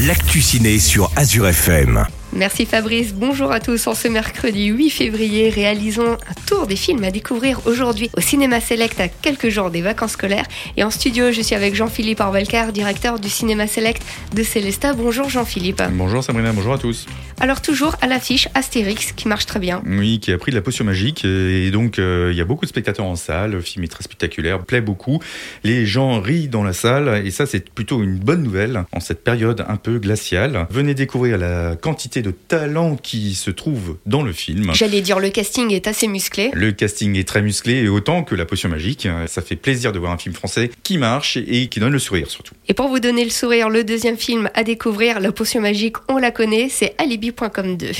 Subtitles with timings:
[0.00, 2.06] l'actu ciné sur Azure FM.
[2.32, 3.86] Merci Fabrice, bonjour à tous.
[3.86, 8.60] En ce mercredi 8 février, réalisons un tour des films à découvrir aujourd'hui au Cinéma
[8.60, 10.46] Select à quelques jours des vacances scolaires.
[10.78, 14.02] Et en studio, je suis avec Jean-Philippe Orvalcar, directeur du Cinéma Select
[14.34, 14.94] de Célesta.
[14.94, 15.82] Bonjour Jean-Philippe.
[15.92, 17.06] Bonjour Sabrina, bonjour à tous.
[17.42, 19.82] Alors toujours à l'affiche Astérix qui marche très bien.
[19.84, 22.66] Oui, qui a pris de la potion magique et donc euh, il y a beaucoup
[22.66, 23.50] de spectateurs en salle.
[23.50, 25.20] Le film est très spectaculaire, plaît beaucoup.
[25.64, 29.24] Les gens rient dans la salle et ça c'est plutôt une bonne nouvelle en cette
[29.24, 30.68] période un peu glaciale.
[30.70, 34.70] Venez découvrir la quantité de talent qui se trouve dans le film.
[34.72, 36.52] J'allais dire le casting est assez musclé.
[36.54, 39.08] Le casting est très musclé et autant que la potion magique.
[39.26, 42.30] Ça fait plaisir de voir un film français qui marche et qui donne le sourire
[42.30, 42.54] surtout.
[42.68, 46.18] Et pour vous donner le sourire, le deuxième film à découvrir, la potion magique, on
[46.18, 46.94] la connaît, c'est
[47.32, 47.92] Alibi.com 2.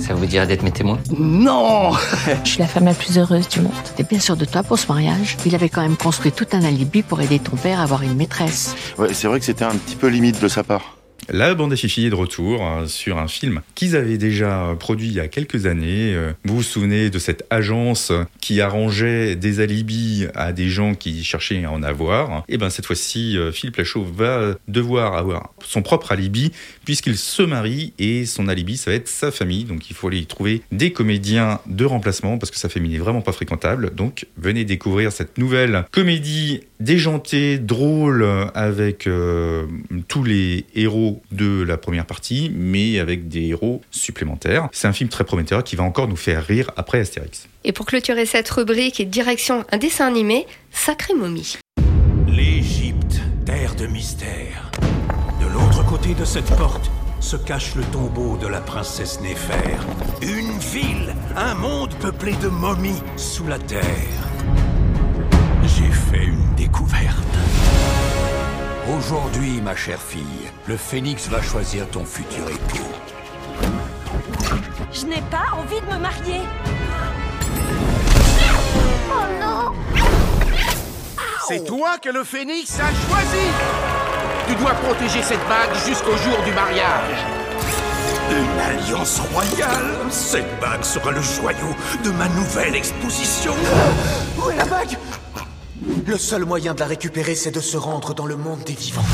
[0.00, 1.92] Ça vous dirait d'être mes témoins Non
[2.44, 3.72] Je suis la femme la plus heureuse du monde.
[3.96, 6.64] T'es bien sûr de toi pour ce mariage Il avait quand même construit tout un
[6.64, 8.74] alibi pour aider ton père à avoir une maîtresse.
[8.98, 10.96] Ouais, c'est vrai que c'était un petit peu limite de sa part.
[11.32, 15.06] La bande à Fifi est de retour euh, sur un film qu'ils avaient déjà produit
[15.06, 16.12] il y a quelques années.
[16.12, 21.22] Euh, Vous vous souvenez de cette agence qui arrangeait des alibis à des gens qui
[21.22, 22.42] cherchaient à en avoir?
[22.48, 26.50] Et ben cette fois-ci, euh, Philippe Lachaud va devoir avoir son propre alibi
[26.84, 29.62] puisqu'il se marie et son alibi ça va être sa famille.
[29.62, 32.98] Donc il faut aller y trouver des comédiens de remplacement parce que sa famille n'est
[32.98, 33.94] vraiment pas fréquentable.
[33.94, 39.66] Donc venez découvrir cette nouvelle comédie déjantée, drôle avec euh,
[40.08, 44.68] tous les héros de la première partie, mais avec des héros supplémentaires.
[44.72, 47.46] C'est un film très prometteur qui va encore nous faire rire après Astérix.
[47.64, 51.58] Et pour clôturer cette rubrique et direction un dessin animé, Sacré Momie.
[52.26, 54.70] L'Égypte, terre de mystère.
[55.40, 59.76] De l'autre côté de cette porte se cache le tombeau de la princesse Néfer.
[60.22, 64.29] Une ville, un monde peuplé de momies sous la terre.
[69.00, 72.84] Aujourd'hui, ma chère fille, le phénix va choisir ton futur époux.
[74.92, 76.42] Je n'ai pas envie de me marier.
[81.48, 83.46] C'est toi que le phénix a choisi
[84.46, 87.24] Tu dois protéger cette bague jusqu'au jour du mariage.
[88.30, 91.74] Une alliance royale Cette bague sera le joyau
[92.04, 93.54] de ma nouvelle exposition.
[94.38, 94.98] Où est la bague?
[96.10, 99.04] Le seul moyen de la récupérer, c'est de se rendre dans le monde des vivants.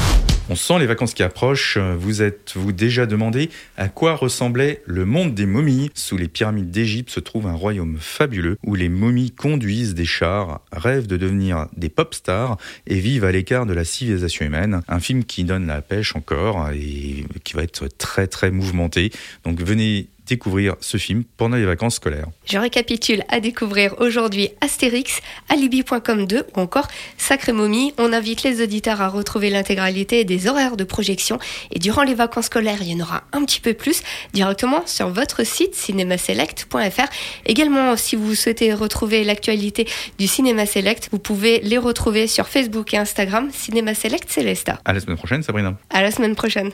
[0.48, 1.76] On sent les vacances qui approchent.
[1.76, 5.90] Vous êtes-vous déjà demandé à quoi ressemblait le monde des momies?
[5.92, 10.62] Sous les pyramides d'Égypte se trouve un royaume fabuleux où les momies conduisent des chars,
[10.72, 14.80] rêvent de devenir des pop stars et vivent à l'écart de la civilisation humaine.
[14.88, 19.12] Un film qui donne la pêche encore et qui va être très très mouvementé.
[19.44, 22.28] Donc venez découvrir ce film pendant les vacances scolaires.
[22.46, 27.92] Je récapitule à découvrir aujourd'hui Astérix, Alibi.com 2 ou encore Sacré Momie.
[27.98, 31.38] On invite les auditeurs à retrouver l'intégralité des horaires de projection
[31.70, 35.08] et durant les vacances scolaires, il y en aura un petit peu plus directement sur
[35.08, 37.08] votre site cinémaselect.fr.
[37.46, 39.86] Également, si vous souhaitez retrouver l'actualité
[40.18, 44.80] du Cinéma Select, vous pouvez les retrouver sur Facebook et Instagram Cinéma Select Célesta.
[44.84, 45.76] À la semaine prochaine, Sabrina.
[45.90, 46.70] À la semaine prochaine.